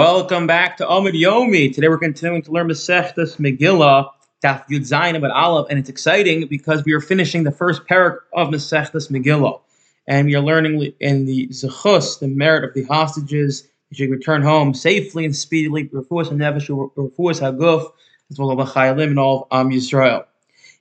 Welcome 0.00 0.46
back 0.46 0.78
to 0.78 0.86
Amud 0.86 1.12
Yomi. 1.12 1.74
Today 1.74 1.88
we're 1.88 1.98
continuing 1.98 2.40
to 2.44 2.50
learn 2.50 2.68
Masechtas 2.68 3.36
Megillah, 3.36 4.10
Daf 4.42 4.66
Yud 4.70 4.80
Zayin 4.80 5.14
about 5.14 5.30
Aleph, 5.30 5.66
and 5.68 5.78
it's 5.78 5.90
exciting 5.90 6.46
because 6.46 6.82
we 6.86 6.94
are 6.94 7.02
finishing 7.02 7.44
the 7.44 7.50
first 7.50 7.84
parak 7.84 8.16
of 8.32 8.48
Masechtas 8.48 9.10
Megillah, 9.10 9.60
and 10.06 10.26
we 10.26 10.34
are 10.34 10.40
learning 10.40 10.94
in 11.00 11.26
the 11.26 11.48
Zechus, 11.48 12.18
the 12.18 12.28
merit 12.28 12.64
of 12.64 12.72
the 12.72 12.84
hostages, 12.84 13.68
they 13.90 13.96
should 13.96 14.08
return 14.08 14.40
home 14.40 14.72
safely 14.72 15.26
and 15.26 15.36
speedily, 15.36 15.84
Refuas 15.88 16.30
HaNefesh, 16.30 16.94
Refuas 16.94 17.42
HaGuf, 17.42 17.92
as 18.30 18.38
well 18.38 18.58
as 18.58 18.68
the 18.68 18.72
Chayalim 18.72 19.08
and 19.08 19.18
all 19.18 19.48
of 19.50 19.66
Am 19.66 19.70
Yisrael. 19.70 20.24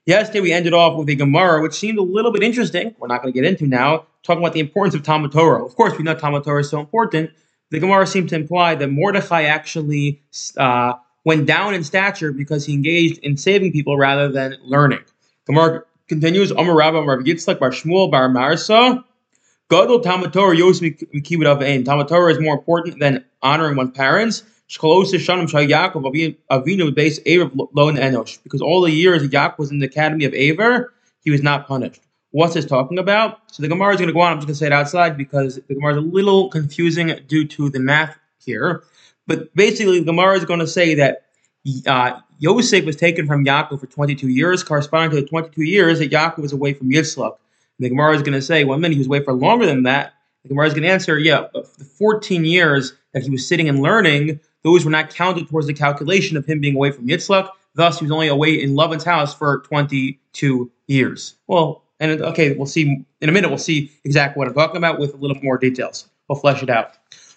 Yesterday 0.06 0.40
we 0.40 0.54
ended 0.54 0.74
off 0.74 0.98
with 0.98 1.10
a 1.10 1.16
Gemara, 1.16 1.62
which 1.62 1.74
seemed 1.74 1.98
a 1.98 2.04
little 2.04 2.32
bit 2.32 2.42
interesting. 2.42 2.96
We're 3.00 3.08
not 3.08 3.22
going 3.22 3.34
to 3.34 3.38
get 3.38 3.46
into 3.46 3.68
now, 3.68 4.06
talking 4.24 4.42
about 4.42 4.54
the 4.54 4.62
importance 4.62 4.96
of 4.96 5.04
Talmud 5.04 5.34
Torah. 5.34 5.66
Of 5.66 5.76
course, 5.76 5.98
we 5.98 6.06
know 6.06 6.16
Talmud 6.16 6.46
Torah 6.46 6.62
is 6.62 6.70
so 6.70 6.80
important, 6.80 7.32
the 7.72 7.80
Gemara 7.80 8.08
seemed 8.08 8.30
to 8.30 8.36
imply 8.36 8.76
that 8.76 8.90
Mordechai 8.90 9.44
actually 9.44 10.22
uh, 10.58 10.94
went 11.24 11.46
down 11.46 11.74
in 11.74 11.84
stature 11.84 12.32
because 12.32 12.66
he 12.66 12.74
engaged 12.74 13.20
in 13.20 13.38
saving 13.38 13.72
people 13.72 13.98
rather 13.98 14.32
than 14.32 14.56
learning. 14.64 15.02
Gemara 15.46 15.84
continues, 16.08 16.52
Amar 16.52 16.76
Rabba 16.76 17.02
Rav 17.02 17.20
Yitzchak 17.20 17.60
Bar 17.60 17.72
Shmuel 17.72 18.12
Bar 18.12 18.30
Marsa. 18.30 19.04
Gadol 19.70 20.00
Talmud 20.00 20.34
Torah 20.34 20.58
Yos 20.58 20.80
Mikibud 20.80 21.46
Avein. 21.46 21.86
Talmud 21.86 22.08
Torah 22.08 22.32
is 22.32 22.40
more 22.40 22.56
important 22.56 23.00
than 23.00 23.24
honoring 23.44 23.76
one's 23.76 23.96
parents. 23.96 24.44
Shkolos 24.68 25.14
Shanam 25.14 25.48
Shal 25.48 25.62
Yaakov 25.62 26.36
Avinu 26.50 26.96
base 26.96 27.20
Aver 27.26 27.52
Lo 27.54 27.92
Enosh. 27.92 28.42
Because 28.44 28.62
all 28.62 28.82
the 28.82 28.92
years 28.92 29.22
Yaakov 29.22 29.60
was 29.60 29.72
in 29.72 29.80
the 29.80 29.86
academy 29.86 30.26
of 30.26 30.34
Aver, 30.34 30.94
he 31.24 31.30
was 31.30 31.44
not 31.44 31.68
punished. 31.68 32.02
What's 32.32 32.54
this 32.54 32.66
talking 32.66 33.00
about? 33.00 33.40
So 33.52 33.64
the 33.64 33.70
Gemara 33.70 33.94
is 33.94 33.98
going 33.98 34.08
to 34.08 34.14
go 34.14 34.22
on. 34.22 34.34
I'm 34.34 34.38
just 34.38 34.48
going 34.48 34.54
to 34.54 34.60
say 34.60 34.68
it 34.68 34.72
outside 34.72 35.18
because 35.18 35.56
the 35.68 35.74
Gemara 35.74 35.94
is 35.94 35.98
a 35.98 36.02
little 36.02 36.50
confusing 36.50 37.20
due 37.28 37.46
to 37.48 37.70
the 37.70 37.80
math 37.80 38.18
here. 38.44 38.84
But 39.26 39.54
basically, 39.56 40.00
the 40.00 40.06
Gemara 40.06 40.38
is 40.38 40.46
going 40.46 40.60
to 40.60 40.68
say 40.68 40.96
that 40.96 41.26
uh, 41.88 42.20
Yosef 42.40 42.86
was 42.86 42.96
taken 42.96 43.28
from 43.28 43.46
Yaakov 43.46 43.80
for 43.80 43.88
22 43.88 44.28
years, 44.28 44.64
corresponding 44.64 45.12
to 45.12 45.22
the 45.22 45.28
22 45.28 45.64
years 45.64 46.00
that 46.00 46.12
Yaakov 46.12 46.40
was 46.40 46.54
away 46.54 46.74
from 46.74 46.90
Yitzchak. 46.90 47.32
And 47.32 47.86
the 47.86 47.90
Gemara 47.90 48.16
is 48.16 48.22
going 48.22 48.34
to 48.34 48.42
say, 48.42 48.64
well, 48.64 48.78
minute 48.78 48.94
he 48.94 49.00
was 49.00 49.08
away 49.08 49.24
for 49.24 49.34
longer 49.34 49.66
than 49.66 49.84
that. 49.84 50.14
The 50.44 50.50
Gemara 50.50 50.68
is 50.68 50.74
going 50.74 50.84
to 50.84 50.90
answer, 50.90 51.20
yeah, 51.20 51.46
but 51.54 51.78
the 51.78 51.84
14 51.84 52.46
years 52.46 52.94
that 53.14 53.24
he 53.24 53.30
was 53.30 53.48
sitting 53.48 53.68
and 53.68 53.82
learning, 53.82 54.40
those 54.64 54.86
were 54.86 54.92
not 54.92 55.10
counted 55.10 55.50
towards 55.50 55.68
the 55.68 55.74
calculation 55.74 56.38
of 56.38 56.46
him 56.46 56.62
being 56.62 56.76
away 56.76 56.92
from 56.92 57.08
Yitzchak. 57.08 57.50
Thus, 57.76 58.00
he 58.00 58.06
was 58.06 58.12
only 58.12 58.28
away 58.28 58.62
in 58.62 58.76
Lavan's 58.76 59.04
house 59.04 59.34
for 59.34 59.60
22 59.60 60.72
years. 60.88 61.36
Well, 61.48 61.84
and 62.00 62.22
okay, 62.22 62.56
we'll 62.56 62.66
see 62.66 63.06
in 63.22 63.30
a 63.30 63.32
minute. 63.32 63.50
We'll 63.50 63.58
see 63.58 63.92
exactly 64.04 64.40
what 64.40 64.48
I'm 64.48 64.54
talking 64.54 64.78
about 64.78 65.00
with 65.00 65.14
a 65.14 65.18
little 65.18 65.42
more 65.44 65.58
details. 65.58 66.08
We'll 66.28 66.40
flesh 66.40 66.64
it 66.64 66.70
out. 66.70 66.94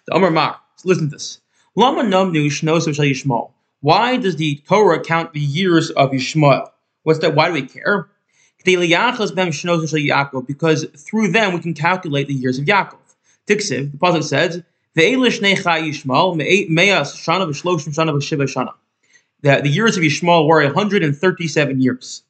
The 0.07 0.15
Omer 0.15 0.31
Mar. 0.31 0.59
Listen 0.85 1.05
to 1.05 1.11
this. 1.11 1.41
Lama 1.75 2.03
namnu 2.03 2.47
shnosav 2.47 2.95
shel 2.95 3.05
Yishmael. 3.05 3.53
Why 3.81 4.17
does 4.17 4.37
the 4.37 4.63
Torah 4.69 5.03
count 5.03 5.33
the 5.33 5.41
years 5.41 5.91
of 5.91 6.11
Yishmael? 6.11 6.69
What's 7.03 7.19
that? 7.21 7.35
Why 7.35 7.49
do 7.49 7.55
we 7.55 7.63
care? 7.63 8.09
Because 8.65 9.31
through 10.97 11.29
them 11.33 11.53
we 11.53 11.61
can 11.61 11.75
calculate 11.75 12.29
the 12.29 12.35
years 12.35 12.61
of 12.61 12.65
Yaakov. 12.65 12.99
Tiksiv, 13.49 13.91
the 13.91 13.99
pasuk 13.99 14.23
says, 14.23 14.63
That 19.43 19.65
the 19.65 19.69
years 19.69 19.97
of 19.97 20.03
Yishmael 20.05 20.47
were 20.47 20.65
137 20.65 21.81
years. 21.81 22.23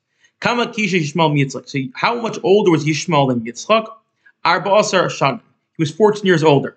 Kama 0.43 0.67
Kisha 0.67 1.01
Yishmael 1.01 1.39
Yitzchak. 1.39 1.69
So 1.69 1.79
how 1.95 2.21
much 2.21 2.37
older 2.43 2.73
was 2.73 2.85
Yishmael 2.85 3.29
than 3.29 3.43
Yitzchak? 3.43 3.87
Arba 4.45 4.75
Asar. 4.75 5.09
He 5.09 5.39
was 5.79 5.93
14 5.93 6.27
years 6.27 6.43
older. 6.43 6.77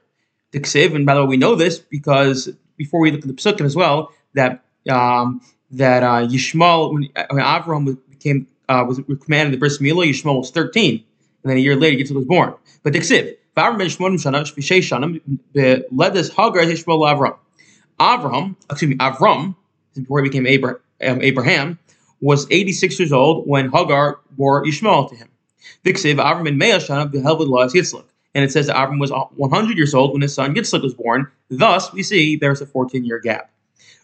Diksiv, 0.53 0.95
and 0.95 1.03
by 1.03 1.15
the 1.15 1.23
way, 1.23 1.29
we 1.29 1.37
know 1.37 1.55
this 1.55 1.79
because 1.79 2.47
before 2.77 2.99
we 2.99 3.09
look 3.09 3.21
at 3.21 3.27
the 3.27 3.33
Psukim 3.33 3.65
as 3.65 3.75
well, 3.75 4.11
that 4.35 4.63
um, 4.87 5.41
that 5.71 6.03
uh, 6.03 6.27
Yishmael, 6.27 6.93
when, 6.93 7.09
when 7.31 7.43
Avraham 7.43 7.97
became 8.07 8.47
uh, 8.69 8.85
was 8.87 9.01
commanded 9.23 9.51
the 9.51 9.57
bris 9.57 9.79
milah, 9.79 10.07
Yishmael 10.07 10.37
was 10.37 10.51
13, 10.51 10.93
and 10.93 11.49
then 11.49 11.57
a 11.57 11.59
year 11.59 11.75
later 11.75 11.97
Yitzchak 11.97 12.15
was 12.15 12.25
born. 12.25 12.53
But 12.83 12.93
Diksiv, 12.93 13.35
Avram 13.57 13.79
ben 13.79 13.87
Shmonim 13.87 14.21
Shana, 14.21 14.43
Shvishei 14.43 14.79
Shanim, 14.79 15.83
led 15.91 16.13
this 16.13 16.29
Hagar 16.29 16.61
Yishmael 16.61 17.01
Avram. 17.01 17.35
Avram, 17.99 18.55
excuse 18.69 18.89
me, 18.89 18.97
Avram, 18.97 19.55
before 19.95 20.21
he 20.21 20.29
became 20.29 20.45
um, 20.45 21.21
Abraham 21.23 21.79
was 22.21 22.47
86 22.49 22.99
years 22.99 23.11
old 23.11 23.47
when 23.47 23.69
Hagar 23.69 24.19
bore 24.31 24.67
Ishmael 24.67 25.09
to 25.09 25.15
him. 25.15 25.29
Viksiv 25.83 26.15
Avram 26.15 26.39
and 26.39 26.47
in 26.49 26.59
Meashana 26.59 27.09
beheld 27.09 27.47
Lois 27.47 27.73
Yitzchak. 27.73 28.05
And 28.33 28.43
it 28.43 28.51
says 28.51 28.67
that 28.67 28.75
Avram 28.75 28.99
was 28.99 29.11
100 29.11 29.77
years 29.77 29.93
old 29.93 30.13
when 30.13 30.21
his 30.21 30.33
son 30.33 30.55
Yitzchak 30.55 30.81
was 30.81 30.93
born. 30.93 31.31
Thus, 31.49 31.91
we 31.93 32.03
see 32.03 32.35
there's 32.35 32.61
a 32.61 32.65
14 32.65 33.05
year 33.05 33.19
gap. 33.19 33.51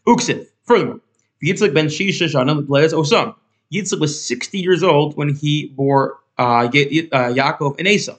Uksiv. 0.08 0.48
Furthermore, 0.64 1.02
Yitzchak 1.44 1.74
ben 1.74 1.88
Shisha 1.88 2.28
Shana 2.28 2.68
Le's 2.70 2.94
Osam. 2.94 3.36
Yitzchak 3.74 4.00
was 4.00 4.24
60 4.24 4.60
years 4.60 4.84
old 4.84 5.16
when 5.18 5.34
he 5.34 5.68
bore 5.68 6.18
uh, 6.38 6.68
Yaakov 6.68 7.78
and 7.78 7.88
Esau. 7.88 8.16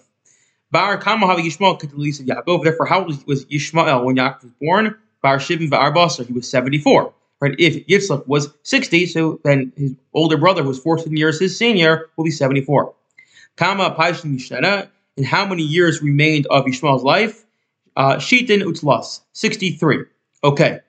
Bar 0.71 0.99
Kamahav 0.99 1.39
Yishmael 1.39 1.81
Katalis 1.81 2.21
Yaakov. 2.23 2.65
Therefore, 2.65 2.87
how 2.87 3.05
old 3.05 3.27
was 3.27 3.45
Yishmael 3.47 4.05
when 4.05 4.17
Yaakov 4.17 4.45
was 4.45 4.53
born? 4.61 4.97
Bar 5.23 5.39
Shivim 5.39 5.71
Bar 5.71 5.93
Basar. 5.93 6.27
He 6.27 6.33
was 6.33 6.49
74 6.49 7.13
right? 7.43 7.55
If 7.59 7.87
Yitzchak 7.89 8.27
was 8.27 8.49
60, 8.63 9.07
so 9.07 9.41
then 9.43 9.73
his 9.77 9.95
older 10.15 10.37
brother, 10.39 10.63
who 10.63 10.69
was 10.69 10.79
14 10.79 11.15
years 11.17 11.41
his 11.41 11.59
senior, 11.59 12.09
will 12.17 12.25
be 12.25 12.31
74. 12.31 12.95
Kama 13.57 13.95
Paishin 13.99 14.33
Mishnah, 14.33 14.89
and 15.17 15.27
how 15.27 15.45
many 15.45 15.65
years 15.65 16.01
remained 16.01 16.47
of 16.47 16.67
Ishmael's 16.67 17.03
life? 17.03 17.45
Uh, 17.97 18.17
Shitin 18.17 18.63
Utlas, 18.63 19.21
63. 19.33 20.05
Okay. 20.45 20.81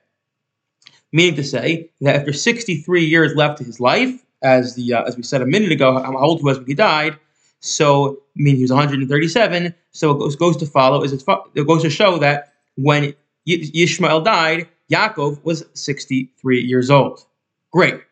Meaning 1.12 1.34
to 1.34 1.44
say 1.44 1.90
that 2.00 2.16
after 2.16 2.32
63 2.32 3.04
years 3.04 3.34
left 3.34 3.58
to 3.58 3.64
his 3.64 3.80
life, 3.80 4.24
as 4.42 4.74
the 4.76 4.94
uh, 4.94 5.02
as 5.04 5.16
we 5.16 5.22
said 5.22 5.42
a 5.42 5.46
minute 5.46 5.72
ago, 5.72 6.00
how 6.00 6.16
old 6.16 6.38
he 6.38 6.44
was 6.44 6.58
when 6.58 6.66
he 6.66 6.74
died, 6.74 7.18
so 7.60 8.22
I 8.36 8.42
mean, 8.42 8.56
he 8.56 8.62
was 8.62 8.70
137. 8.70 9.74
So 9.92 10.10
it 10.12 10.18
goes, 10.18 10.36
goes 10.36 10.56
to 10.58 10.66
follow 10.66 11.02
is 11.02 11.12
it, 11.12 11.24
it 11.54 11.66
goes 11.66 11.82
to 11.82 11.90
show 11.90 12.18
that 12.18 12.52
when 12.76 13.14
Ishmael 13.46 14.20
died, 14.22 14.68
Yaakov 14.90 15.44
was 15.44 15.64
63 15.74 16.60
years 16.60 16.90
old. 16.90 17.24
Great. 17.72 18.02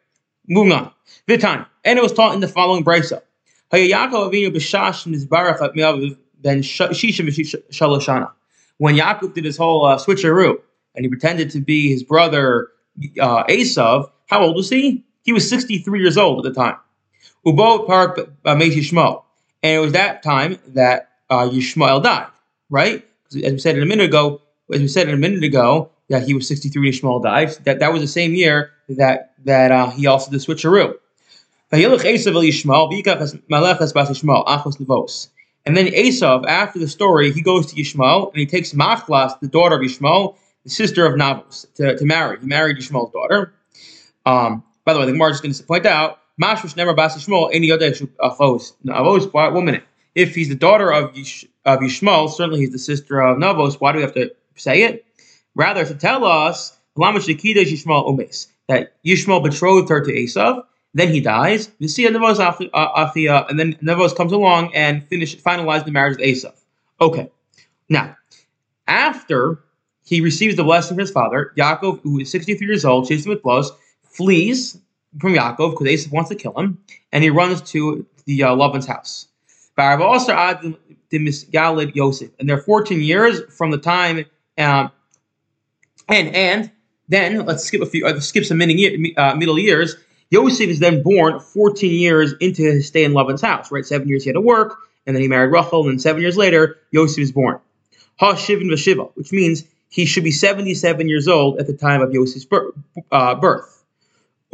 Moving 0.48 0.72
on. 0.72 0.92
Vitan. 1.28 1.66
And 1.84 1.98
it 1.98 2.02
was 2.02 2.12
taught 2.12 2.34
in 2.34 2.40
the 2.40 2.48
following 2.48 2.84
brisa. 2.84 3.22
When 3.70 3.88
Yaakov 8.96 9.34
did 9.34 9.44
his 9.44 9.56
whole 9.56 9.86
uh, 9.86 9.98
switcheroo 9.98 10.56
and 10.94 11.04
he 11.04 11.08
pretended 11.08 11.50
to 11.50 11.60
be 11.60 11.90
his 11.90 12.02
brother 12.02 12.68
uh, 13.20 13.44
Esav, 13.44 14.10
how 14.26 14.42
old 14.42 14.56
was 14.56 14.68
he? 14.68 15.04
He 15.22 15.32
was 15.32 15.48
63 15.48 16.00
years 16.00 16.18
old 16.18 16.44
at 16.44 16.52
the 16.52 16.60
time. 16.60 16.76
Ubo 17.46 17.86
Park 17.86 18.18
uh, 18.44 18.54
Yishmael. 18.56 19.22
And 19.62 19.76
it 19.76 19.78
was 19.78 19.92
that 19.92 20.22
time 20.22 20.58
that 20.68 21.10
uh, 21.30 21.48
Yishmael 21.48 22.02
died, 22.02 22.26
right? 22.68 23.06
As 23.28 23.52
we 23.52 23.58
said 23.58 23.78
a 23.78 23.86
minute 23.86 24.06
ago, 24.06 24.42
as 24.72 24.80
we 24.80 24.88
said 24.88 25.08
a 25.08 25.16
minute 25.16 25.44
ago, 25.44 25.91
that 26.12 26.22
he 26.24 26.34
was 26.34 26.46
63 26.46 26.80
when 26.80 26.88
Ishmael 26.88 27.20
died. 27.20 27.50
That 27.64 27.80
that 27.80 27.92
was 27.92 28.02
the 28.02 28.08
same 28.08 28.34
year 28.34 28.70
that 28.88 29.32
that 29.44 29.72
uh, 29.72 29.90
he 29.90 30.06
also 30.06 30.30
did 30.30 30.40
switcheroo. 30.40 30.94
And 35.64 35.76
then 35.76 35.86
Esav, 35.86 36.44
after 36.46 36.78
the 36.78 36.88
story, 36.88 37.32
he 37.32 37.40
goes 37.40 37.66
to 37.66 37.76
Yishmael 37.76 38.30
and 38.30 38.36
he 38.36 38.46
takes 38.46 38.72
Machlas, 38.72 39.40
the 39.40 39.48
daughter 39.48 39.76
of 39.76 39.80
Yishmael, 39.80 40.36
the 40.64 40.70
sister 40.70 41.06
of 41.06 41.14
Navos, 41.14 41.72
to, 41.74 41.96
to 41.96 42.04
marry. 42.04 42.38
He 42.40 42.46
married 42.46 42.76
Yishmael's 42.76 43.12
daughter. 43.12 43.54
Um, 44.26 44.64
by 44.84 44.92
the 44.92 45.00
way, 45.00 45.06
the 45.06 45.12
Gemara 45.12 45.30
is 45.30 45.40
going 45.40 45.54
to 45.54 45.62
point 45.62 45.86
out, 45.86 46.18
Mashmash 46.40 46.76
never 46.76 46.92
bas 46.92 47.16
Yishmael, 47.16 47.48
any 47.54 47.70
other 47.70 47.90
Navos. 47.90 48.74
Navos, 48.84 49.32
one 49.32 49.64
minute. 49.64 49.84
If 50.14 50.34
he's 50.34 50.50
the 50.50 50.54
daughter 50.54 50.92
of, 50.92 51.14
Yish, 51.14 51.46
of 51.64 51.78
Yishmael, 51.78 52.28
certainly 52.28 52.60
he's 52.60 52.72
the 52.72 52.78
sister 52.78 53.22
of 53.22 53.38
Navos. 53.38 53.80
Why 53.80 53.92
do 53.92 53.96
we 53.96 54.02
have 54.02 54.14
to 54.14 54.30
say 54.56 54.82
it? 54.82 55.06
Rather, 55.54 55.84
to 55.84 55.94
tell 55.94 56.24
us 56.24 56.78
that 58.68 58.94
Yishmael 59.04 59.42
betrothed 59.42 59.88
her 59.88 60.00
to 60.00 60.12
Esav, 60.12 60.64
then 60.94 61.08
he 61.08 61.20
dies. 61.20 61.70
You 61.78 61.88
see, 61.88 62.06
Afia, 62.06 63.48
and 63.48 63.58
then 63.58 63.74
Nevos 63.74 64.14
comes 64.14 64.32
along 64.32 64.74
and 64.74 65.06
finish 65.08 65.36
finalize 65.36 65.84
the 65.84 65.90
marriage 65.90 66.18
with 66.18 66.26
Esav. 66.26 66.52
Okay, 67.00 67.30
now 67.88 68.16
after 68.86 69.60
he 70.04 70.20
receives 70.20 70.56
the 70.56 70.64
blessing 70.64 70.96
from 70.96 71.00
his 71.00 71.10
father, 71.10 71.52
Yaakov, 71.56 72.00
who 72.02 72.20
is 72.20 72.30
63 72.30 72.66
years 72.66 72.84
old, 72.84 73.08
chasing 73.08 73.30
with 73.30 73.42
blows, 73.42 73.72
flees 74.02 74.78
from 75.20 75.32
Yaakov 75.32 75.72
because 75.72 75.86
Esav 75.86 76.12
wants 76.12 76.28
to 76.30 76.36
kill 76.36 76.52
him, 76.52 76.78
and 77.12 77.24
he 77.24 77.30
runs 77.30 77.62
to 77.62 78.06
the 78.26 78.42
uh, 78.42 78.54
Lavan's 78.54 78.86
house. 78.86 79.28
And 79.78 80.76
there 82.48 82.56
are 82.56 82.62
14 82.62 83.00
years 83.00 83.40
from 83.56 83.70
the 83.70 83.78
time 83.78 84.24
uh, 84.58 84.88
and 86.08 86.34
and 86.34 86.70
then 87.08 87.44
let's 87.44 87.64
skip 87.64 87.82
a 87.82 87.86
few, 87.86 88.06
uh, 88.06 88.20
skip 88.20 88.44
some 88.44 88.58
many, 88.58 89.14
uh, 89.16 89.34
middle 89.34 89.58
years. 89.58 89.96
Yosef 90.30 90.68
is 90.68 90.78
then 90.78 91.02
born 91.02 91.40
14 91.40 91.92
years 91.92 92.32
into 92.40 92.62
his 92.62 92.86
stay 92.86 93.04
in 93.04 93.12
Lavan's 93.12 93.42
house, 93.42 93.70
right? 93.70 93.84
Seven 93.84 94.08
years 94.08 94.24
he 94.24 94.30
had 94.30 94.34
to 94.34 94.40
work, 94.40 94.78
and 95.06 95.14
then 95.14 95.22
he 95.22 95.28
married 95.28 95.52
Rachel, 95.52 95.82
and 95.82 95.90
then 95.90 95.98
seven 95.98 96.22
years 96.22 96.36
later, 96.36 96.78
Yosef 96.90 97.18
is 97.18 97.32
born. 97.32 97.60
Ha 98.18 98.34
Shivin 98.34 99.10
which 99.14 99.32
means 99.32 99.64
he 99.88 100.06
should 100.06 100.24
be 100.24 100.30
77 100.30 101.08
years 101.08 101.28
old 101.28 101.60
at 101.60 101.66
the 101.66 101.74
time 101.74 102.00
of 102.00 102.12
Yosef's 102.14 102.46
uh, 103.10 103.34
birth. 103.34 103.84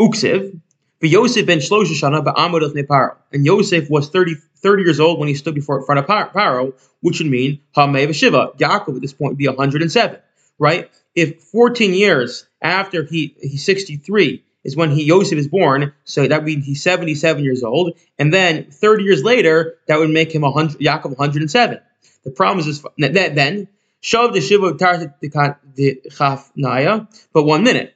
Uksiv, 0.00 0.60
Yosef 1.00 1.46
ben 1.46 1.58
Shlosha 1.58 1.92
Shana 1.92 2.18
of 2.18 2.88
Paro. 2.88 3.16
And 3.32 3.44
Yosef 3.44 3.88
was 3.88 4.08
30, 4.08 4.34
30 4.56 4.82
years 4.82 4.98
old 4.98 5.20
when 5.20 5.28
he 5.28 5.34
stood 5.34 5.54
before 5.54 5.78
in 5.78 5.84
front 5.86 6.00
of 6.00 6.06
Paro, 6.06 6.72
which 7.02 7.20
would 7.20 7.30
mean 7.30 7.60
Hamei 7.76 8.12
Shiva. 8.12 8.50
Yaakov 8.58 8.96
at 8.96 9.00
this 9.00 9.12
point 9.12 9.32
would 9.32 9.38
be 9.38 9.46
107, 9.46 10.18
right? 10.58 10.90
If 11.18 11.40
14 11.42 11.94
years 11.94 12.46
after 12.62 13.04
he 13.04 13.34
he's 13.40 13.64
63 13.64 14.44
is 14.64 14.76
when 14.76 14.90
he 14.90 15.04
Yosef 15.04 15.38
is 15.38 15.48
born, 15.48 15.92
so 16.04 16.28
that 16.28 16.44
means 16.44 16.64
he's 16.64 16.82
77 16.82 17.42
years 17.42 17.62
old, 17.62 17.92
and 18.18 18.32
then 18.32 18.70
30 18.70 19.02
years 19.04 19.24
later 19.24 19.74
that 19.86 19.98
would 19.98 20.10
make 20.10 20.32
him 20.32 20.42
100, 20.42 20.78
Yaakov 20.78 21.16
107. 21.16 21.80
The 22.24 22.30
problem 22.30 22.60
is 22.60 22.82
this, 22.82 23.12
that 23.14 23.34
then 23.34 23.68
Shav 24.02 24.32
the 24.32 24.40
Shiva 24.40 24.72
the 24.74 26.00
Chafnaya, 26.10 27.08
but 27.32 27.44
one 27.44 27.64
minute. 27.64 27.94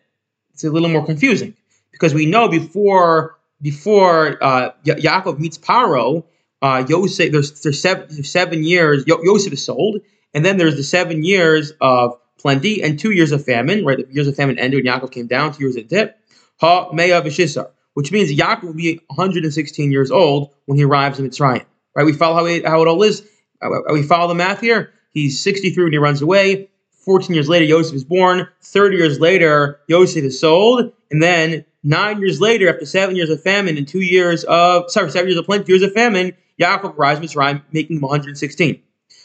It's 0.52 0.64
a 0.64 0.70
little 0.70 0.88
more 0.88 1.04
confusing 1.04 1.54
because 1.92 2.12
we 2.14 2.26
know 2.26 2.48
before 2.48 3.38
before 3.60 4.42
uh, 4.42 4.70
Yaakov 4.84 5.38
meets 5.38 5.58
Paro, 5.58 6.24
uh, 6.60 6.84
Yosef 6.88 7.30
there's 7.30 7.60
there's 7.62 7.80
seven, 7.80 8.24
seven 8.24 8.64
years 8.64 9.04
Yo- 9.06 9.22
Yosef 9.22 9.52
is 9.52 9.64
sold, 9.64 10.00
and 10.34 10.44
then 10.44 10.56
there's 10.56 10.76
the 10.76 10.82
seven 10.82 11.22
years 11.22 11.72
of 11.80 12.18
plenty 12.42 12.82
and 12.82 12.98
two 12.98 13.12
years 13.12 13.32
of 13.32 13.44
famine. 13.44 13.84
Right, 13.84 13.96
the 13.96 14.12
years 14.12 14.26
of 14.26 14.36
famine 14.36 14.58
ended 14.58 14.84
when 14.84 14.92
Yaakov 14.92 15.12
came 15.12 15.28
down. 15.28 15.52
Two 15.52 15.64
years 15.64 15.76
of 15.76 15.88
dip. 15.88 16.18
Ha 16.60 16.90
Meya 16.90 17.22
Vishisar, 17.22 17.70
which 17.94 18.12
means 18.12 18.30
Yaakov 18.30 18.64
will 18.64 18.74
be 18.74 19.00
116 19.06 19.92
years 19.92 20.10
old 20.10 20.50
when 20.66 20.76
he 20.76 20.84
arrives 20.84 21.18
in 21.18 21.28
Mitzrayim. 21.28 21.64
Right, 21.94 22.04
we 22.04 22.12
follow 22.12 22.36
how 22.36 22.46
it, 22.46 22.66
how 22.66 22.82
it 22.82 22.88
all 22.88 23.02
is. 23.02 23.26
Uh, 23.60 23.68
we 23.92 24.02
follow 24.02 24.28
the 24.28 24.34
math 24.34 24.60
here. 24.60 24.92
He's 25.10 25.40
63 25.40 25.84
when 25.84 25.92
he 25.92 25.98
runs 25.98 26.22
away. 26.22 26.68
14 27.04 27.34
years 27.34 27.48
later, 27.48 27.64
Yosef 27.64 27.94
is 27.94 28.04
born. 28.04 28.48
30 28.62 28.96
years 28.96 29.20
later, 29.20 29.80
Yosef 29.88 30.24
is 30.24 30.38
sold. 30.38 30.92
And 31.10 31.22
then 31.22 31.64
nine 31.82 32.20
years 32.20 32.40
later, 32.40 32.72
after 32.72 32.86
seven 32.86 33.16
years 33.16 33.28
of 33.28 33.42
famine 33.42 33.76
and 33.76 33.86
two 33.86 34.00
years 34.00 34.44
of, 34.44 34.90
sorry, 34.90 35.10
seven 35.10 35.28
years 35.28 35.38
of 35.38 35.44
plenty, 35.44 35.64
two 35.64 35.72
years 35.72 35.82
of 35.82 35.92
famine, 35.92 36.32
Yaakov 36.60 36.96
arrives 36.96 37.20
in 37.20 37.26
Mitzrayim, 37.26 37.62
making 37.72 37.96
him 37.96 38.02
116. 38.02 38.80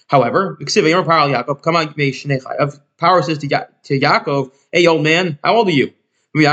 However, 0.07 0.55
Paro 2.99 3.23
says 3.23 3.37
to, 3.39 3.47
ya- 3.47 3.65
to 3.83 3.99
Yaakov, 3.99 4.51
hey, 4.71 4.87
old 4.87 5.03
man, 5.03 5.37
how 5.43 5.55
old 5.57 5.67
are 5.67 5.71
you? 5.71 5.87
Uh, 6.35 6.39
He 6.39 6.45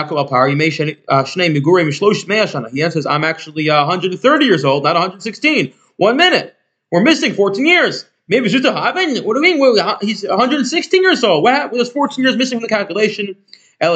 answers, 2.82 3.06
I'm 3.06 3.24
actually 3.24 3.70
uh, 3.70 3.86
130 3.86 4.44
years 4.44 4.64
old, 4.64 4.84
not 4.84 4.94
116. 4.94 5.72
One 5.96 6.16
minute. 6.16 6.56
We're 6.90 7.02
missing 7.02 7.34
14 7.34 7.66
years. 7.66 8.04
Maybe 8.28 8.46
it's 8.46 8.52
just 8.52 8.64
a 8.64 8.72
Haben. 8.72 9.16
What 9.24 9.34
do 9.34 9.46
you 9.46 9.54
mean? 9.54 9.60
Well, 9.60 9.98
he's 10.00 10.24
116 10.24 11.02
years 11.02 11.22
old. 11.22 11.42
What 11.42 11.54
happened? 11.54 11.78
There's 11.78 11.92
14 11.92 12.24
years 12.24 12.36
missing 12.36 12.58
from 12.58 12.62
the 12.62 12.68
calculation. 12.68 13.36
There 13.80 13.90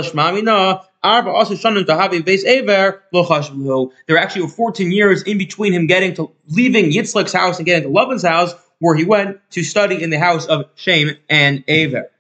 actually 4.19 4.49
14 4.49 4.93
years 4.93 5.22
in 5.22 5.38
between 5.38 5.72
him 5.72 5.87
getting 5.87 6.14
to 6.14 6.31
leaving 6.49 6.90
Yitzchak's 6.90 7.32
house 7.32 7.58
and 7.58 7.66
getting 7.66 7.84
to 7.84 7.88
Laban's 7.88 8.25
house, 8.25 8.54
where 8.80 8.94
he 8.94 9.04
went 9.04 9.38
to 9.50 9.62
study 9.62 10.02
in 10.02 10.10
the 10.10 10.19
house 10.19 10.46
of 10.46 10.66
Shem 10.75 11.16
and 11.28 11.64
Aver. 11.69 12.10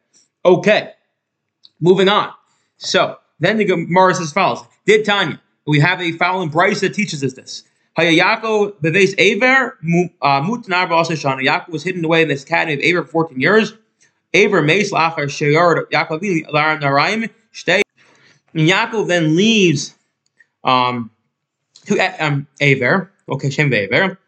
Okay, 0.44 0.92
moving 1.80 2.08
on. 2.08 2.32
So 2.78 3.18
then 3.40 3.58
the 3.58 3.64
Gemara 3.64 4.14
says 4.14 4.32
follows: 4.32 4.64
Did 4.86 5.04
Tanya? 5.04 5.40
We 5.66 5.80
have 5.80 6.00
a 6.00 6.12
foul 6.12 6.42
in 6.42 6.48
Bryce 6.48 6.80
that 6.80 6.94
teaches 6.94 7.22
us 7.22 7.34
this. 7.34 7.64
Hayayako 7.98 8.80
beves 8.80 9.14
Aver 9.18 9.76
uh, 10.22 10.40
mutnar 10.40 10.88
shana. 10.88 11.44
Yaakov 11.44 11.68
was 11.70 11.82
hidden 11.82 12.04
away 12.04 12.22
in 12.22 12.28
this 12.28 12.44
academy 12.44 12.74
of 12.74 12.80
Aver 12.80 13.02
for 13.02 13.10
14 13.28 13.40
years. 13.40 13.74
Aver 14.34 14.62
meis 14.62 14.92
lachar 14.92 15.28
sheyard 15.28 15.90
Yaakov 15.90 16.20
naraim 16.20 17.30
shtei. 17.52 17.82
Yaakov 18.54 19.08
then 19.08 19.36
leaves 19.36 19.94
um, 20.64 21.10
to 21.86 22.24
um, 22.24 22.46
Aver, 22.60 23.10
okay, 23.28 23.50
Shem 23.50 23.72
Aver, 23.72 24.18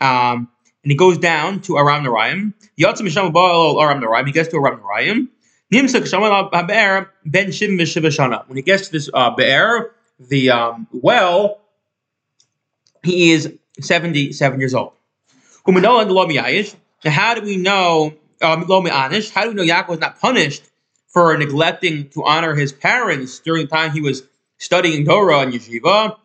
um, 0.00 0.48
and 0.84 0.90
he 0.92 0.96
goes 0.96 1.18
down 1.18 1.60
to 1.60 1.78
Aram 1.78 2.04
Naraim. 2.04 2.52
Yatzim 2.78 3.06
Misham 3.06 3.34
Aram 3.80 4.02
Naraim. 4.02 4.26
He 4.26 4.32
gets 4.32 4.50
to 4.50 4.56
Aram 4.56 4.80
Naraim. 4.80 5.28
Nimsak 5.72 6.02
Shamal 6.02 6.52
Haber 6.52 7.10
Ben 7.24 7.48
Shim 7.48 7.80
Shana. 7.80 8.46
When 8.46 8.56
he 8.56 8.62
gets 8.62 8.86
to 8.86 8.92
this 8.92 9.08
uh, 9.12 9.30
Be'er, 9.30 9.92
the 10.20 10.50
um, 10.50 10.86
well, 10.92 11.62
he 13.02 13.32
is 13.32 13.52
77 13.80 14.60
years 14.60 14.74
old. 14.74 14.92
Now, 15.66 16.04
how 17.06 17.34
do 17.34 17.40
we 17.40 17.56
know, 17.56 18.14
um, 18.42 18.66
how 18.66 19.08
do 19.08 19.48
we 19.48 19.54
know 19.54 19.64
Yaakov 19.64 19.88
was 19.88 19.98
not 19.98 20.20
punished 20.20 20.64
for 21.08 21.36
neglecting 21.38 22.10
to 22.10 22.24
honor 22.24 22.54
his 22.54 22.72
parents 22.72 23.38
during 23.38 23.62
the 23.62 23.68
time 23.68 23.92
he 23.92 24.02
was 24.02 24.22
studying 24.58 25.06
Torah 25.06 25.40
and 25.40 25.54
Yeshiva? 25.54 26.16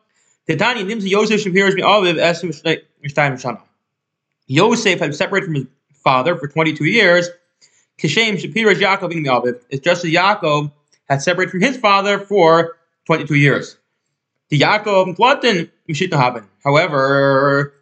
Yosef 4.50 5.00
had 5.00 5.16
separated 5.16 5.46
from 5.46 5.56
his 5.56 5.68
father 5.94 6.36
for 6.36 6.48
22 6.48 6.84
years. 6.86 7.30
Kishem 8.00 8.36
Shapira 8.36 8.74
Yaakov 8.74 9.12
in 9.12 9.24
the 9.24 9.30
albit. 9.30 9.64
It's 9.70 9.84
just 9.84 10.04
as 10.04 10.12
Yaakov 10.12 10.72
had 11.08 11.22
separated 11.22 11.52
from 11.52 11.62
his 11.62 11.78
father 11.78 12.20
for 12.20 12.78
22 13.06 13.36
years. 13.36 13.78
The 14.50 14.60
Yaakov 14.60 15.16
Platin 15.16 15.70
Mishita 15.88 16.46
However, 16.64 17.74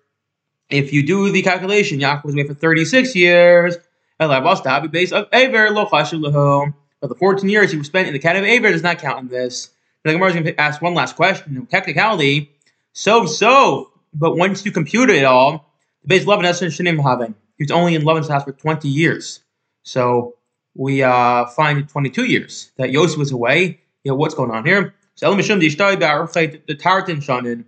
if 0.69 0.92
you 0.92 1.04
do 1.04 1.31
the 1.31 1.42
calculation, 1.42 2.00
Yaakov 2.00 2.25
was 2.25 2.34
away 2.36 2.46
for 2.46 2.54
36 2.54 3.16
years. 3.16 3.78
And 4.19 4.30
Lavastabi 4.30 4.92
based 4.92 5.14
of 5.14 5.28
Aver 5.31 5.69
Lochashilaho. 5.69 6.74
But 7.00 7.08
the 7.08 7.16
14 7.16 7.50
years 7.50 7.72
he 7.72 7.78
was 7.78 7.88
spent 7.88 8.08
in 8.08 8.14
the 8.14 8.19
cat 8.19 8.36
of 8.36 8.44
Aver 8.44 8.72
does 8.72 8.84
not 8.84 8.98
count 8.98 9.19
in 9.19 9.28
this. 9.30 9.69
The 10.04 10.12
Gemara 10.12 10.30
is 10.30 10.34
going 10.34 10.46
to 10.46 10.60
ask 10.60 10.81
one 10.81 10.96
last 10.96 11.16
question. 11.16 11.66
Technicality, 11.68 12.52
so 12.94 13.25
so, 13.25 13.92
but 14.14 14.36
once 14.36 14.66
you 14.66 14.72
compute 14.72 15.10
it 15.10 15.24
all, 15.24 15.67
the 16.07 16.21
11 16.21 16.45
has 16.45 16.62
Shanim 16.62 17.04
having. 17.04 17.36
He 17.57 17.63
was 17.63 17.71
only 17.71 17.95
in 17.95 18.04
Laban's 18.04 18.30
house 18.30 18.44
for 18.44 18.54
20 18.54 18.88
years. 18.88 19.42
So 19.83 20.36
we 20.74 21.04
uh, 21.04 21.48
find 21.48 21.88
22 21.88 22.25
years 22.25 22.71
that 22.77 22.92
Yosef 22.92 23.18
was 23.18 23.31
away. 23.31 23.81
You 24.04 24.12
know, 24.12 24.15
what's 24.15 24.33
going 24.33 24.51
on 24.51 24.65
here? 24.65 24.94
So 25.15 25.33
the 25.36 26.77
Tartan 26.80 27.18
Shanin. 27.18 27.65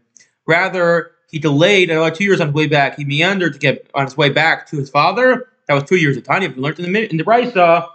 Rather, 0.47 1.11
he 1.29 1.39
delayed 1.39 1.89
another 1.89 2.15
two 2.15 2.23
years 2.23 2.39
on 2.39 2.47
his 2.47 2.53
way 2.53 2.67
back. 2.67 2.95
He 2.95 3.05
meandered 3.05 3.53
to 3.53 3.59
get 3.59 3.89
on 3.93 4.05
his 4.05 4.15
way 4.15 4.29
back 4.29 4.67
to 4.69 4.77
his 4.77 4.89
father. 4.89 5.47
That 5.67 5.73
was 5.73 5.83
two 5.83 5.97
years 5.97 6.17
of 6.17 6.23
time. 6.23 6.43
If 6.43 6.55
you 6.55 6.61
learned 6.61 6.79
in 6.79 6.91
the 6.91 7.09
in 7.09 7.17
the 7.17 7.23
Brisa, 7.23 7.87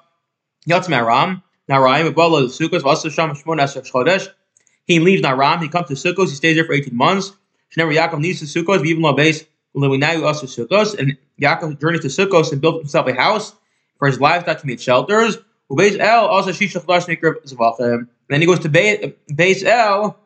Yatz 0.69 0.87
Maram, 0.89 1.43
Naraim, 1.69 2.13
Abala, 2.13 2.45
Sukkos, 2.47 2.81
Vasasham, 2.81 3.41
Shmonas, 3.41 3.91
Chodesh. 3.91 4.29
He 4.87 5.01
leaves 5.01 5.23
Naram. 5.23 5.61
He 5.61 5.69
comes 5.69 5.89
to 5.89 5.95
Sukkos. 5.95 6.29
He 6.29 6.35
stays 6.35 6.57
there 6.57 6.65
for 6.65 6.75
18 6.75 6.95
months. 6.95 7.33
Shnever 7.75 7.95
Yaakov 7.95 8.21
needs 8.21 8.39
to 8.41 8.45
Sukkos, 8.45 8.85
even 8.87 9.03
low 9.03 9.15
base. 9.15 9.45
Now 9.75 10.25
also 10.25 10.47
Sukkos, 10.47 10.99
and 10.99 11.17
Yaakov 11.41 11.81
journeys 11.81 12.03
to 12.03 12.09
Sukkos 12.09 12.53
and 12.53 12.61
built 12.61 12.79
himself 12.79 13.09
a 13.09 13.15
house 13.15 13.55
for 13.99 14.07
his 14.07 14.21
livestock 14.21 14.61
to 14.61 14.67
meet 14.67 14.81
shelters. 14.81 15.39
Ubeis 15.71 15.99
El 15.99 16.27
also 16.27 16.51
Shishach 16.51 16.87
Lash 16.87 17.07
Zavachem. 17.07 18.09
Then 18.29 18.41
he 18.41 18.47
goes 18.47 18.61
to 18.61 18.69
Beis 18.69 19.65
El, 19.65 20.17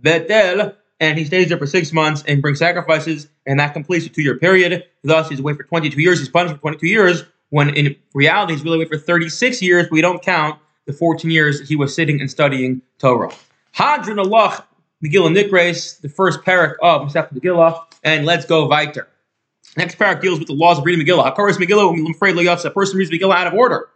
Betel, 0.00 0.74
and 1.00 1.18
he 1.18 1.24
stays 1.24 1.48
there 1.48 1.58
for 1.58 1.66
six 1.66 1.92
months 1.92 2.22
and 2.28 2.40
brings 2.40 2.58
sacrifices, 2.58 3.28
and 3.44 3.58
that 3.58 3.72
completes 3.72 4.06
a 4.06 4.08
two-year 4.08 4.38
period. 4.38 4.84
Thus, 5.02 5.28
he's 5.28 5.40
away 5.40 5.54
for 5.54 5.64
22 5.64 6.00
years. 6.00 6.20
He's 6.20 6.28
punished 6.28 6.54
for 6.54 6.60
22 6.60 6.86
years, 6.86 7.24
when 7.50 7.70
in 7.70 7.96
reality 8.14 8.52
he's 8.54 8.62
really 8.62 8.76
away 8.76 8.86
for 8.86 8.98
36 8.98 9.60
years. 9.62 9.88
We 9.90 10.00
don't 10.00 10.22
count 10.22 10.60
the 10.86 10.92
14 10.92 11.30
years 11.30 11.68
he 11.68 11.74
was 11.74 11.94
sitting 11.94 12.20
and 12.20 12.30
studying 12.30 12.82
Torah. 12.98 13.32
Hadron 13.72 14.18
Allah 14.18 14.64
Megillah 15.04 15.36
Nikres, 15.36 16.00
the 16.00 16.08
first 16.08 16.42
parak 16.42 16.76
of 16.80 17.02
Masechet 17.02 17.34
Megillah, 17.34 17.84
and 18.02 18.26
let's 18.26 18.44
go 18.44 18.66
weiter. 18.66 19.08
Next 19.76 19.98
parak 19.98 20.20
deals 20.20 20.38
with 20.38 20.48
the 20.48 20.54
laws 20.54 20.78
of 20.78 20.84
reading 20.84 21.06
Megillah. 21.06 21.34
Hakaris 21.34 21.56
Megillah, 21.56 22.10
afraid 22.10 22.36
A 22.36 22.70
person 22.70 22.98
reads 22.98 23.10
Megillah 23.10 23.34
out 23.34 23.46
of 23.46 23.54
order, 23.54 23.88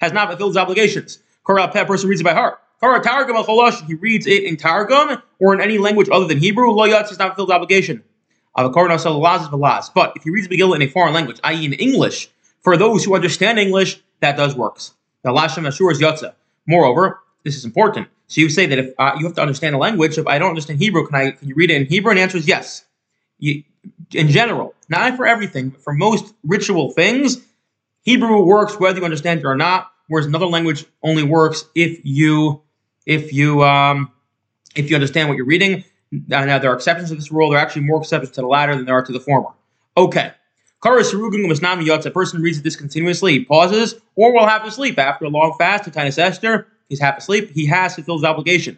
has 0.00 0.12
not 0.12 0.28
fulfilled 0.28 0.50
his 0.50 0.56
obligations. 0.56 1.18
Korah 1.44 1.70
a 1.74 1.84
person 1.84 2.08
reads 2.08 2.20
it 2.20 2.24
by 2.24 2.34
heart. 2.34 2.58
Korah 2.80 3.02
Targum 3.02 3.36
al 3.36 3.70
he 3.86 3.94
reads 3.94 4.26
it 4.26 4.44
in 4.44 4.56
Targum 4.56 5.22
or 5.40 5.54
in 5.54 5.60
any 5.60 5.78
language 5.78 6.08
other 6.12 6.26
than 6.26 6.38
Hebrew. 6.38 6.66
Yatz 6.66 7.08
has 7.08 7.18
not 7.18 7.28
fulfilled 7.28 7.48
his 7.48 7.54
obligation. 7.54 8.04
But 8.56 10.12
if 10.16 10.22
he 10.22 10.30
reads 10.30 10.48
Megillah 10.48 10.76
in 10.76 10.82
a 10.82 10.86
foreign 10.88 11.14
language, 11.14 11.40
i.e., 11.42 11.64
in 11.64 11.72
English, 11.72 12.30
for 12.60 12.76
those 12.76 13.04
who 13.04 13.14
understand 13.14 13.58
English, 13.58 14.00
that 14.20 14.36
does 14.36 14.54
works. 14.54 14.94
The 15.22 15.30
Lashem 15.30 15.66
Ashur 15.66 15.90
is 15.90 16.00
Yatza. 16.00 16.34
Moreover, 16.66 17.20
this 17.42 17.56
is 17.56 17.64
important. 17.64 18.08
So 18.28 18.40
you 18.40 18.48
say 18.48 18.66
that 18.66 18.78
if 18.78 18.94
uh, 18.98 19.16
you 19.18 19.26
have 19.26 19.34
to 19.34 19.42
understand 19.42 19.74
the 19.74 19.78
language, 19.78 20.16
if 20.16 20.26
I 20.26 20.38
don't 20.38 20.50
understand 20.50 20.78
Hebrew, 20.78 21.06
can 21.06 21.14
I 21.16 21.30
can 21.32 21.48
you 21.48 21.54
read 21.54 21.70
it 21.70 21.80
in 21.80 21.86
Hebrew? 21.86 22.10
And 22.10 22.18
the 22.18 22.22
answer 22.22 22.38
is 22.38 22.48
yes. 22.48 22.84
You, 23.44 23.62
in 24.12 24.28
general, 24.28 24.74
not 24.88 25.16
for 25.16 25.26
everything, 25.26 25.68
but 25.70 25.82
for 25.82 25.92
most 25.92 26.34
ritual 26.42 26.90
things, 26.92 27.38
Hebrew 28.02 28.42
works 28.44 28.78
whether 28.78 28.98
you 28.98 29.04
understand 29.04 29.40
it 29.40 29.46
or 29.46 29.56
not. 29.56 29.90
Whereas 30.08 30.26
another 30.26 30.46
language 30.46 30.84
only 31.02 31.22
works 31.22 31.64
if 31.74 32.00
you 32.04 32.62
if 33.06 33.32
you 33.32 33.62
um, 33.62 34.12
if 34.74 34.88
you 34.88 34.96
understand 34.96 35.28
what 35.28 35.36
you're 35.36 35.46
reading. 35.46 35.84
Now 36.10 36.58
there 36.58 36.70
are 36.70 36.74
exceptions 36.74 37.08
to 37.10 37.16
this 37.16 37.32
rule. 37.32 37.50
There 37.50 37.58
are 37.58 37.62
actually 37.62 37.82
more 37.82 38.00
exceptions 38.00 38.32
to 38.32 38.40
the 38.42 38.46
latter 38.46 38.76
than 38.76 38.84
there 38.84 38.94
are 38.94 39.04
to 39.04 39.12
the 39.12 39.20
former. 39.20 39.50
Okay. 39.96 40.32
A 40.84 42.10
person 42.10 42.42
reads 42.42 42.60
this 42.60 42.76
continuously, 42.76 43.32
he 43.32 43.44
pauses, 43.44 43.94
or 44.16 44.34
will 44.34 44.46
have 44.46 44.64
to 44.64 44.70
sleep 44.70 44.98
after 44.98 45.24
a 45.24 45.28
long 45.28 45.56
fast 45.58 45.84
Taanis 45.84 46.18
Esther. 46.18 46.66
He's 46.90 47.00
half 47.00 47.16
asleep. 47.16 47.50
He 47.52 47.66
has 47.66 47.94
to 47.94 48.02
fulfill 48.02 48.16
his 48.16 48.24
obligation, 48.24 48.76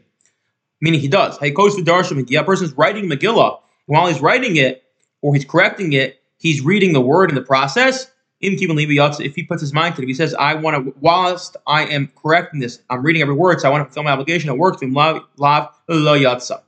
meaning 0.80 1.00
he 1.00 1.08
does. 1.08 1.36
A 1.42 1.50
person's 1.50 2.72
writing 2.74 3.10
Megillah, 3.10 3.58
while 3.86 4.06
he's 4.06 4.20
writing 4.20 4.56
it 4.56 4.84
or 5.22 5.34
he's 5.34 5.44
correcting 5.44 5.92
it, 5.92 6.20
he's 6.38 6.60
reading 6.60 6.92
the 6.92 7.00
word 7.00 7.30
in 7.30 7.34
the 7.34 7.42
process. 7.42 8.10
If 8.38 9.34
he 9.34 9.42
puts 9.42 9.62
his 9.62 9.72
mind 9.72 9.96
to 9.96 10.02
it, 10.02 10.08
he 10.08 10.14
says, 10.14 10.34
I 10.34 10.54
want 10.54 10.84
to, 10.84 10.94
whilst 11.00 11.56
I 11.66 11.86
am 11.86 12.12
correcting 12.14 12.60
this, 12.60 12.80
I'm 12.90 13.02
reading 13.02 13.22
every 13.22 13.34
word, 13.34 13.60
so 13.60 13.68
I 13.68 13.70
want 13.70 13.80
to 13.80 13.86
fulfill 13.86 14.02
my 14.02 14.10
obligation, 14.10 14.50
it 14.50 14.58
works 14.58 14.78
to 14.80 14.86
him, 14.86 14.92
lav 14.92 15.22
lo 15.38 16.18
yatsa. 16.18 16.60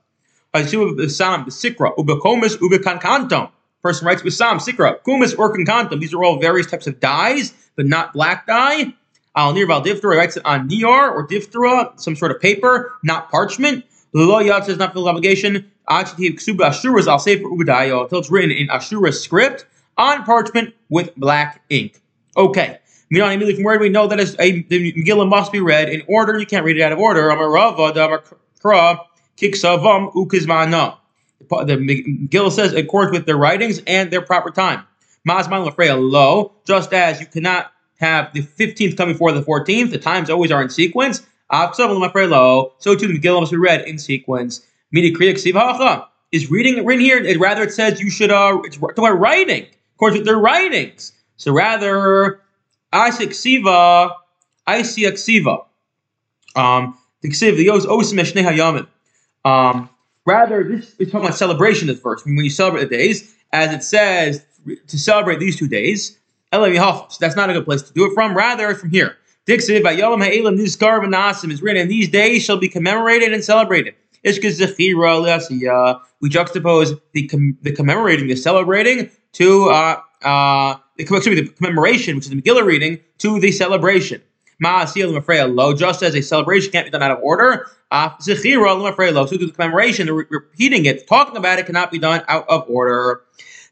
Person 0.51 0.79
writes 0.89 0.95
with 0.95 1.13
Sam, 1.13 1.45
Sikra, 1.45 1.93
Kumis, 5.03 5.39
or 5.39 5.55
Kankantum. 5.55 6.01
These 6.01 6.15
are 6.15 6.25
all 6.25 6.41
various 6.41 6.67
types 6.69 6.87
of 6.87 6.99
dyes, 7.01 7.53
but 7.77 7.87
not 7.87 8.15
black 8.15 8.47
dye. 8.47 8.95
Al 9.37 9.53
Nir 9.53 9.67
Val 9.67 9.83
Diftera 9.83 10.17
writes 10.17 10.37
it 10.37 10.45
on 10.45 10.69
Niar 10.69 11.13
or 11.13 11.29
Diftera, 11.29 12.01
some 12.01 12.17
sort 12.17 12.33
of 12.33 12.41
paper, 12.41 12.93
not 13.05 13.31
parchment. 13.31 13.85
Lo 14.15 14.43
Yatsa 14.43 14.71
is 14.71 14.79
not 14.79 14.95
full 14.95 15.07
obligation. 15.07 15.71
I'll 15.89 16.07
say 16.07 17.41
for 17.41 17.51
Ubadayo, 17.51 18.03
until 18.03 18.19
it's 18.19 18.31
written 18.31 18.51
in 18.51 18.69
Ashura 18.69 19.13
script 19.13 19.67
on 19.97 20.25
parchment 20.25 20.75
with 20.89 21.15
black 21.17 21.63
ink. 21.71 22.01
Okay. 22.37 22.79
Miran 23.11 23.33
immediately 23.33 23.55
from 23.55 23.65
where 23.65 23.79
we 23.79 23.89
know 23.89 24.07
that 24.07 24.21
a, 24.21 24.63
the 24.63 24.93
Megillah 24.93 25.29
must 25.29 25.51
be 25.51 25.61
read 25.61 25.89
in 25.89 26.03
order? 26.07 26.39
You 26.39 26.47
can't 26.47 26.65
read 26.65 26.77
it 26.77 26.83
out 26.83 26.93
of 26.93 26.99
order. 26.99 27.23
Amarava, 27.23 27.95
Damakra, 27.95 29.01
Kiksavam, 29.37 30.13
Ukizmana. 30.13 30.99
The 31.49 31.77
Megillah 31.77 32.53
says 32.53 32.73
in 32.73 32.85
accordance 32.85 33.17
with 33.17 33.27
their 33.27 33.39
writings 33.39 33.81
and 33.87 34.11
their 34.11 34.21
proper 34.21 34.51
time. 34.51 34.85
Mazman 35.27 35.69
Lafreya 35.69 35.99
low, 35.99 36.53
just 36.65 36.93
as 36.93 37.21
you 37.21 37.27
cannot 37.27 37.73
have 37.97 38.33
the 38.33 38.43
15th 38.43 38.97
come 38.97 39.11
before 39.11 39.33
the 39.33 39.43
14th, 39.43 39.91
the 39.91 39.99
times 39.99 40.31
always 40.31 40.51
are 40.51 40.63
in 40.63 40.71
sequence. 40.71 41.27
So 41.51 41.73
too 41.73 41.89
the 41.89 43.19
Megillah 43.19 43.41
must 43.41 43.53
be 43.53 43.59
read 43.59 43.89
in 43.89 43.99
sequence. 43.99 44.61
Is 46.31 46.51
reading 46.51 46.85
written 46.85 47.05
here. 47.05 47.19
It, 47.19 47.41
rather, 47.41 47.63
it 47.63 47.73
says 47.73 48.01
you 48.01 48.11
should, 48.11 48.31
uh, 48.31 48.61
it's 48.65 48.77
talking 48.77 48.99
about 48.99 49.19
writing, 49.19 49.67
according 49.95 50.19
to 50.19 50.25
their 50.25 50.39
writings. 50.39 51.13
So 51.37 51.53
rather, 51.53 52.41
Isaac 52.93 53.33
Siva, 53.33 54.15
Isiak 54.67 55.17
Siva. 55.17 55.59
Um, 56.55 56.99
the 57.23 57.31
Ksiv, 57.31 57.57
the 57.57 57.65
Yos 57.65 57.87
Osim 57.87 58.21
Eshne 58.21 58.43
Hayamin. 58.43 58.87
Um, 59.45 59.89
rather, 60.27 60.63
this 60.65 60.95
is 60.99 61.11
talking 61.11 61.27
about 61.27 61.37
celebration 61.39 61.89
This 61.89 62.01
verse. 62.01 62.25
When 62.25 62.37
you 62.37 62.51
celebrate 62.51 62.91
the 62.91 62.97
days, 62.97 63.35
as 63.53 63.73
it 63.73 63.83
says, 63.83 64.45
to 64.87 64.99
celebrate 64.99 65.41
these 65.41 65.57
two 65.57 65.69
days, 65.69 66.19
so 66.53 67.09
that's 67.21 67.37
not 67.37 67.51
a 67.51 67.53
good 67.53 67.65
place 67.65 67.83
to 67.83 67.93
do 67.93 68.07
it 68.07 68.15
from. 68.15 68.37
Rather, 68.37 68.75
from 68.75 68.91
here. 68.91 69.17
Dixiv, 69.47 69.83
Vayolam 69.83 70.23
Ha'elam 70.23 70.59
Nizkar 70.59 71.01
V'Nasim 71.03 71.51
is 71.51 71.63
written, 71.63 71.83
and 71.83 71.91
these 71.91 72.09
days 72.09 72.45
shall 72.45 72.59
be 72.59 72.69
commemorated 72.69 73.33
and 73.33 73.43
celebrated. 73.43 73.95
Ishka 74.25 74.51
Zechira 74.51 76.01
We 76.21 76.29
juxtapose 76.29 77.01
the, 77.13 77.29
com- 77.29 77.59
the 77.63 77.73
commemorating, 77.73 78.27
the 78.29 78.37
celebrating, 78.37 79.11
to 79.35 79.71
uh, 79.71 80.01
uh, 80.23 80.77
the, 80.97 81.03
excuse 81.03 81.27
me, 81.27 81.35
the 81.41 81.49
commemoration, 81.49 82.17
which 82.17 82.27
is 82.27 82.31
the 82.31 82.41
Megillah 82.41 82.65
reading, 82.65 83.01
to 83.19 83.39
the 83.41 83.53
celebration. 83.53 84.23
Lo, 84.61 85.73
just 85.75 86.03
as 86.03 86.17
a 86.17 86.21
celebration 86.21 86.73
can't 86.73 86.87
be 86.87 86.91
done 86.91 87.03
out 87.03 87.13
of 87.13 87.21
order, 87.23 87.67
uh, 87.93 88.11
so 88.19 88.35
to 88.35 88.43
the 88.43 89.53
commemoration, 89.55 90.07
the 90.09 90.13
re- 90.13 90.25
repeating 90.31 90.85
it, 90.85 91.07
talking 91.07 91.37
about 91.37 91.61
it 91.61 91.67
cannot 91.67 91.93
be 91.93 91.99
done 91.99 92.25
out 92.27 92.49
of 92.49 92.69
order. 92.69 93.23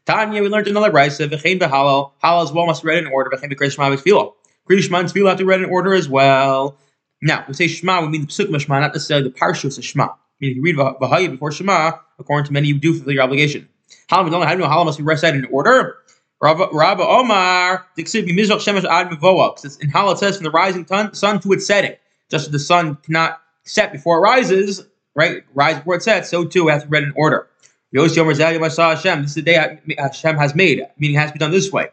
Tanya, 0.05 0.41
we 0.41 0.47
learned 0.47 0.67
another 0.67 0.89
brisa, 0.89 1.27
v'chein 1.27 1.59
b'hallel, 1.59 2.13
hallel 2.23 2.43
as 2.43 2.53
well 2.53 2.65
must 2.65 2.83
be 2.83 2.87
read 2.87 3.03
in 3.03 3.07
order, 3.11 3.29
v'chein 3.29 3.51
b'krishma 3.51 3.97
v'tfilah. 3.97 4.33
Krishma 4.69 4.99
and 5.01 5.09
tfilah 5.09 5.29
have 5.29 5.37
to 5.37 5.43
be 5.43 5.49
read 5.49 5.61
in 5.61 5.69
order 5.69 5.93
as 5.93 6.07
well. 6.07 6.77
Now, 7.21 7.43
we 7.47 7.53
say 7.53 7.67
Shema, 7.67 8.01
we 8.01 8.09
mean 8.09 8.21
the 8.21 8.27
Pesuk 8.27 8.47
Shema, 8.59 8.79
not 8.79 8.93
necessarily 8.93 9.29
the 9.29 9.35
Parshas 9.35 9.77
of 9.77 9.83
Shema. 9.83 10.09
Meaning, 10.39 10.57
you 10.57 10.61
read 10.61 10.75
Vahaya 10.75 11.31
before 11.31 11.51
Shema, 11.51 11.93
according 12.19 12.45
to 12.47 12.53
many, 12.53 12.67
you 12.67 12.79
do 12.79 12.93
fulfill 12.93 13.13
your 13.13 13.23
obligation. 13.23 13.67
We 14.11 14.29
don't 14.29 14.59
know 14.59 14.67
how 14.67 14.83
must 14.83 14.97
be 14.97 15.03
recited 15.03 15.43
in 15.43 15.49
order. 15.51 15.97
Rabba 16.39 16.69
Omar, 16.71 17.87
Ad 17.97 19.09
Mevoa. 19.09 19.81
In 19.81 19.89
Hallel 19.89 20.13
it 20.13 20.19
says 20.19 20.35
from 20.37 20.43
the 20.43 20.51
rising 20.51 20.85
sun 20.85 21.39
to 21.39 21.53
its 21.53 21.65
setting. 21.65 21.95
Just 22.29 22.45
as 22.47 22.51
the 22.51 22.59
sun 22.59 22.95
cannot 22.97 23.41
set 23.63 23.91
before 23.91 24.17
it 24.17 24.21
rises, 24.21 24.85
right? 25.15 25.43
Rise 25.55 25.77
before 25.77 25.95
it 25.95 26.03
sets, 26.03 26.29
so 26.29 26.45
too 26.45 26.67
it 26.69 26.73
has 26.73 26.83
to 26.83 26.89
be 26.89 26.97
read 26.97 27.03
in 27.03 27.13
order. 27.15 27.47
Yos 27.91 28.15
Yomer 28.15 28.35
Zel 28.35 28.95
Hashem. 28.95 29.21
This 29.21 29.31
is 29.31 29.35
the 29.35 29.41
day 29.41 29.79
Hashem 29.97 30.37
has 30.37 30.53
made, 30.53 30.85
meaning 30.97 31.15
it 31.15 31.19
has 31.19 31.29
to 31.31 31.33
be 31.33 31.39
done 31.39 31.51
this 31.51 31.71
way. 31.71 31.89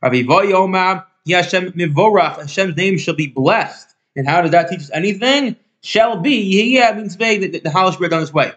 Rabbi 0.00 0.22
Voyoma, 0.22 1.04
Hashem 1.26 1.72
Mivorach, 1.72 2.36
Hashem's 2.36 2.76
name 2.76 2.98
shall 2.98 3.16
be 3.16 3.26
blessed. 3.26 3.94
And 4.14 4.28
how 4.28 4.42
does 4.42 4.52
that 4.52 4.68
teach 4.68 4.80
us 4.80 4.90
anything? 4.92 5.56
Shall 5.82 6.20
be, 6.20 6.40
yeah, 6.74 6.92
means 6.92 7.18
may 7.18 7.38
the, 7.38 7.60
the 7.60 7.90
should 7.92 8.00
be 8.00 8.08
done 8.08 8.20
this 8.20 8.32
way. 8.32 8.52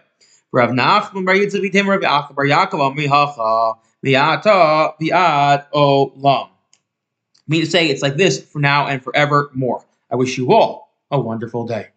Rav 0.50 0.70
Nachman 0.70 1.24
Bar 1.24 1.34
Yitzchak 1.34 2.02
Rav 2.02 2.34
Bar 2.34 2.44
Yaakov 2.44 2.94
Amri 2.94 3.06
Hacha 3.08 3.78
Olam. 5.74 6.48
Mean 7.48 7.60
to 7.60 7.66
say 7.70 7.88
it's 7.88 8.02
like 8.02 8.16
this 8.16 8.42
for 8.42 8.58
now 8.58 8.86
and 8.86 9.02
forevermore. 9.02 9.84
I 10.10 10.16
wish 10.16 10.36
you 10.36 10.52
all 10.52 10.92
a 11.10 11.18
wonderful 11.18 11.66
day. 11.66 11.88